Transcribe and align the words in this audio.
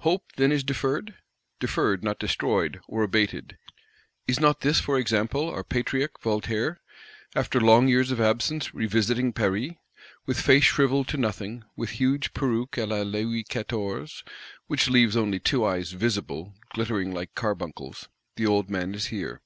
Hope, 0.00 0.26
then, 0.36 0.52
is 0.52 0.62
deferred? 0.62 1.14
Deferred; 1.58 2.04
not 2.04 2.18
destroyed, 2.18 2.80
or 2.86 3.02
abated. 3.02 3.56
Is 4.28 4.38
not 4.38 4.60
this, 4.60 4.78
for 4.78 4.98
example, 4.98 5.48
our 5.48 5.64
Patriarch 5.64 6.20
Voltaire, 6.20 6.82
after 7.34 7.58
long 7.58 7.88
years 7.88 8.10
of 8.10 8.20
absence, 8.20 8.74
revisiting 8.74 9.32
Paris? 9.32 9.70
With 10.26 10.38
face 10.38 10.64
shrivelled 10.64 11.08
to 11.08 11.16
nothing; 11.16 11.64
with 11.76 11.92
"huge 11.92 12.34
peruke 12.34 12.72
à 12.76 12.86
la 12.86 13.00
Louis 13.04 13.42
Quatorze, 13.42 14.22
which 14.66 14.90
leaves 14.90 15.16
only 15.16 15.40
two 15.40 15.64
eyes 15.64 15.92
'visible' 15.92 16.52
glittering 16.74 17.14
like 17.14 17.34
carbuncles," 17.34 18.10
the 18.36 18.44
old 18.44 18.68
man 18.68 18.94
is 18.94 19.06
here. 19.06 19.40